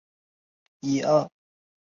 [0.03, 1.31] 出生在肯塔基州。